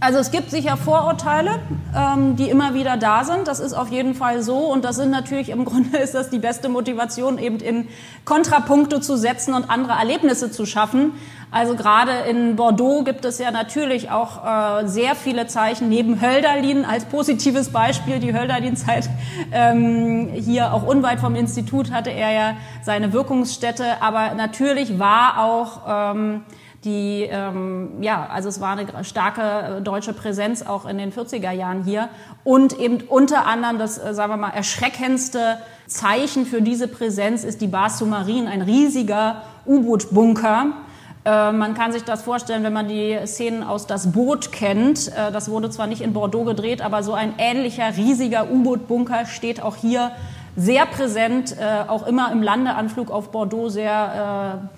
[0.00, 1.58] Also es gibt sicher Vorurteile,
[1.96, 3.48] ähm, die immer wieder da sind.
[3.48, 4.58] Das ist auf jeden Fall so.
[4.58, 7.88] Und das sind natürlich, im Grunde ist das die beste Motivation, eben in
[8.24, 11.14] Kontrapunkte zu setzen und andere Erlebnisse zu schaffen.
[11.50, 14.44] Also gerade in Bordeaux gibt es ja natürlich auch
[14.82, 18.20] äh, sehr viele Zeichen neben Hölderlin als positives Beispiel.
[18.20, 19.10] Die Hölderlin-Zeit
[19.50, 24.00] ähm, hier auch unweit vom Institut hatte er ja seine Wirkungsstätte.
[24.00, 26.42] Aber natürlich war auch ähm,
[26.84, 31.50] die, ähm, ja, also es war eine starke äh, deutsche Präsenz auch in den 40er
[31.50, 32.08] Jahren hier
[32.44, 37.60] und eben unter anderem das, äh, sagen wir mal, erschreckendste Zeichen für diese Präsenz ist
[37.62, 40.66] die Base Submarine, ein riesiger U-Boot-Bunker.
[41.24, 45.10] Äh, man kann sich das vorstellen, wenn man die Szenen aus Das Boot kennt.
[45.32, 49.74] Das wurde zwar nicht in Bordeaux gedreht, aber so ein ähnlicher riesiger U-Boot-Bunker steht auch
[49.74, 50.12] hier
[50.54, 51.56] sehr präsent,
[51.88, 54.68] auch immer im Landeanflug auf Bordeaux sehr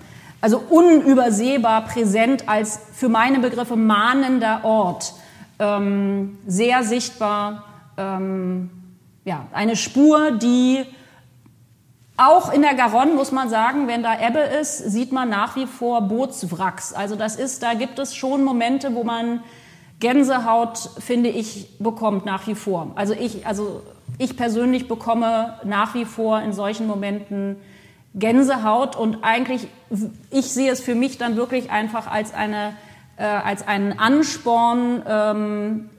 [0.41, 5.13] also unübersehbar präsent als für meine Begriffe mahnender Ort,
[5.59, 7.65] ähm, sehr sichtbar,
[7.97, 8.71] ähm,
[9.23, 10.83] ja, eine Spur, die
[12.17, 15.65] auch in der Garonne muss man sagen, wenn da Ebbe ist, sieht man nach wie
[15.65, 16.93] vor Bootswracks.
[16.93, 19.41] Also das ist, da gibt es schon Momente, wo man
[19.99, 22.91] Gänsehaut, finde ich, bekommt nach wie vor.
[22.95, 23.81] Also ich, also
[24.17, 27.57] ich persönlich bekomme nach wie vor in solchen Momenten
[28.13, 29.67] Gänsehaut und eigentlich,
[30.29, 32.73] ich sehe es für mich dann wirklich einfach als, eine,
[33.17, 35.89] äh, als einen Ansporn, ähm,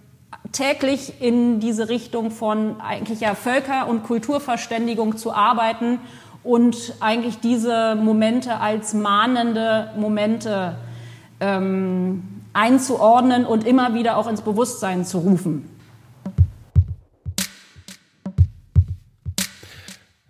[0.51, 5.98] täglich in diese Richtung von eigentlich ja Völker- und Kulturverständigung zu arbeiten
[6.42, 10.77] und eigentlich diese Momente als mahnende Momente
[11.40, 12.22] ähm,
[12.53, 15.68] einzuordnen und immer wieder auch ins Bewusstsein zu rufen.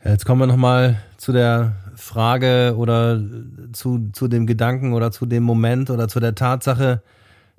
[0.04, 3.20] Jetzt kommen wir nochmal zu der Frage oder
[3.72, 7.00] zu, zu dem Gedanken oder zu dem Moment oder zu der Tatsache,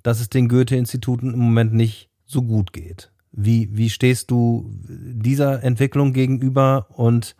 [0.03, 3.09] dass es den Goethe-Instituten im Moment nicht so gut geht.
[3.31, 7.37] Wie, wie stehst du dieser Entwicklung gegenüber und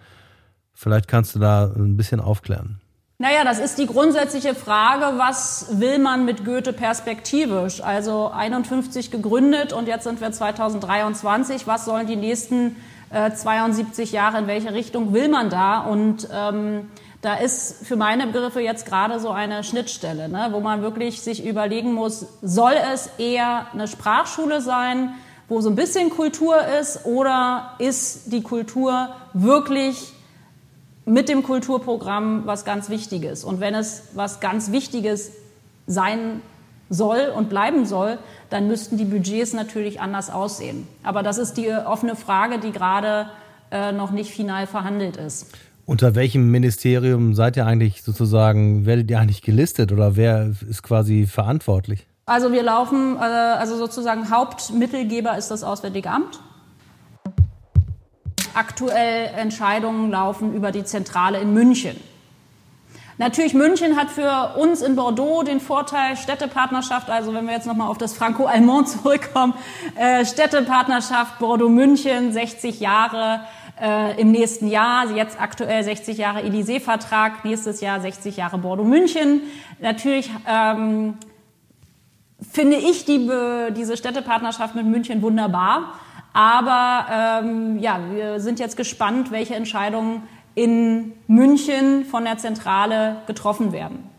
[0.73, 2.79] vielleicht kannst du da ein bisschen aufklären?
[3.17, 7.81] Naja, das ist die grundsätzliche Frage, was will man mit Goethe perspektivisch?
[7.81, 11.67] Also 51 gegründet und jetzt sind wir 2023.
[11.67, 12.77] Was sollen die nächsten
[13.13, 15.82] äh, 72 Jahre, in welche Richtung will man da?
[15.82, 16.89] Und ähm,
[17.21, 21.45] da ist für meine Begriffe jetzt gerade so eine Schnittstelle, ne, wo man wirklich sich
[21.45, 25.14] überlegen muss, soll es eher eine Sprachschule sein,
[25.47, 30.14] wo so ein bisschen Kultur ist, oder ist die Kultur wirklich
[31.05, 33.43] mit dem Kulturprogramm was ganz Wichtiges.
[33.43, 35.32] Und wenn es was ganz Wichtiges
[35.86, 36.41] sein
[36.89, 38.17] soll und bleiben soll,
[38.49, 40.88] dann müssten die Budgets natürlich anders aussehen.
[41.03, 43.27] Aber das ist die offene Frage, die gerade
[43.71, 45.47] äh, noch nicht final verhandelt ist.
[45.86, 51.25] Unter welchem Ministerium seid ihr eigentlich sozusagen, werdet ihr eigentlich gelistet oder wer ist quasi
[51.25, 52.07] verantwortlich?
[52.25, 56.39] Also wir laufen, äh, also sozusagen Hauptmittelgeber ist das Auswärtige Amt.
[58.53, 61.97] Aktuell Entscheidungen laufen über die Zentrale in München.
[63.20, 67.88] Natürlich, München hat für uns in Bordeaux den Vorteil Städtepartnerschaft, also wenn wir jetzt nochmal
[67.88, 69.53] auf das Franco-Allemand zurückkommen,
[69.95, 73.41] äh, Städtepartnerschaft Bordeaux-München, 60 Jahre
[73.80, 79.41] äh, im nächsten Jahr, jetzt aktuell 60 Jahre Élysée-Vertrag, nächstes Jahr 60 Jahre Bordeaux-München.
[79.80, 81.18] Natürlich ähm,
[82.51, 83.30] finde ich die,
[83.76, 85.99] diese Städtepartnerschaft mit München wunderbar.
[86.34, 90.24] Aber ähm, ja, wir sind jetzt gespannt, welche Entscheidungen
[90.56, 94.10] in München von der Zentrale getroffen werden.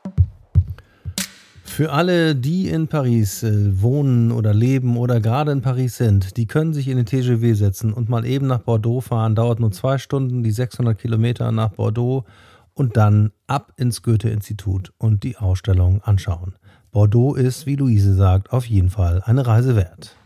[1.65, 6.47] Für alle, die in Paris äh, wohnen oder leben oder gerade in Paris sind, die
[6.47, 9.35] können sich in den TGV setzen und mal eben nach Bordeaux fahren.
[9.35, 12.25] Dauert nur zwei Stunden, die 600 Kilometer nach Bordeaux
[12.75, 16.55] und dann ab ins Goethe-Institut und die Ausstellung anschauen.
[16.91, 20.17] Bordeaux ist, wie Luise sagt, auf jeden Fall eine Reise wert.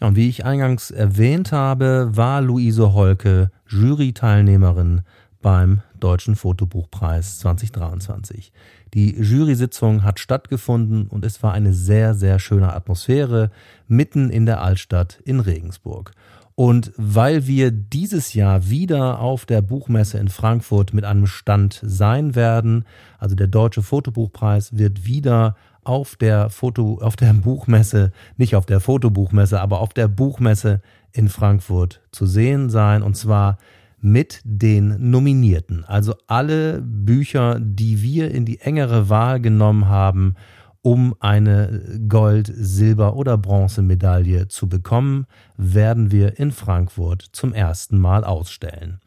[0.00, 5.02] Ja, und wie ich eingangs erwähnt habe, war Luise Holke Jury-Teilnehmerin
[5.42, 8.52] beim Deutschen Fotobuchpreis 2023.
[8.94, 13.50] Die Jury-Sitzung hat stattgefunden und es war eine sehr, sehr schöne Atmosphäre
[13.86, 16.12] mitten in der Altstadt in Regensburg.
[16.54, 22.34] Und weil wir dieses Jahr wieder auf der Buchmesse in Frankfurt mit einem Stand sein
[22.34, 22.84] werden,
[23.18, 28.80] also der Deutsche Fotobuchpreis wird wieder auf der Foto, auf der Buchmesse, nicht auf der
[28.80, 30.80] Fotobuchmesse, aber auf der Buchmesse
[31.12, 33.58] in Frankfurt zu sehen sein und zwar
[34.00, 35.84] mit den Nominierten.
[35.84, 40.34] Also alle Bücher, die wir in die engere Wahl genommen haben,
[40.82, 45.26] um eine Gold-, Silber- oder Bronzemedaille zu bekommen,
[45.56, 49.00] werden wir in Frankfurt zum ersten Mal ausstellen.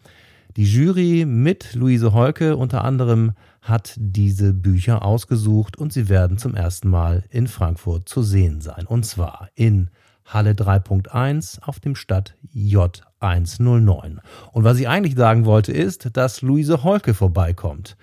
[0.58, 3.32] Die Jury mit Luise Holke unter anderem
[3.62, 8.86] hat diese Bücher ausgesucht und sie werden zum ersten Mal in Frankfurt zu sehen sein.
[8.86, 9.89] Und zwar in
[10.26, 14.18] Halle 3.1 auf dem Stadt J109.
[14.52, 17.95] Und was ich eigentlich sagen wollte, ist, dass Luise Holke vorbeikommt.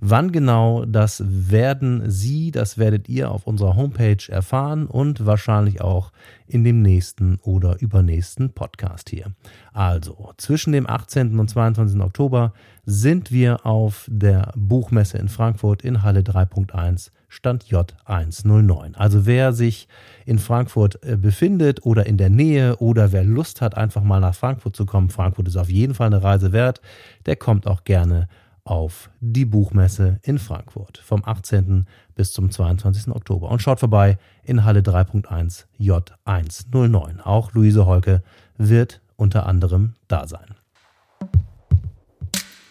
[0.00, 6.12] Wann genau, das werden Sie, das werdet ihr auf unserer Homepage erfahren und wahrscheinlich auch
[6.46, 9.32] in dem nächsten oder übernächsten Podcast hier.
[9.72, 11.38] Also, zwischen dem 18.
[11.38, 12.00] und 22.
[12.00, 12.52] Oktober
[12.84, 18.94] sind wir auf der Buchmesse in Frankfurt in Halle 3.1 Stand J109.
[18.94, 19.88] Also wer sich
[20.24, 24.34] in Frankfurt äh, befindet oder in der Nähe oder wer Lust hat, einfach mal nach
[24.34, 26.80] Frankfurt zu kommen, Frankfurt ist auf jeden Fall eine Reise wert,
[27.26, 28.28] der kommt auch gerne
[28.66, 31.86] auf die Buchmesse in Frankfurt vom 18.
[32.14, 33.14] bis zum 22.
[33.14, 37.20] Oktober und schaut vorbei in Halle 3.1 J109.
[37.22, 38.22] Auch Luise Holke
[38.58, 40.54] wird unter anderem da sein.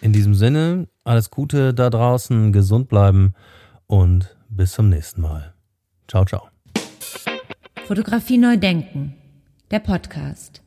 [0.00, 3.34] In diesem Sinne, alles Gute da draußen, gesund bleiben
[3.86, 5.54] und bis zum nächsten Mal.
[6.06, 6.48] Ciao, ciao.
[7.86, 9.14] Fotografie neu denken.
[9.70, 10.65] Der Podcast.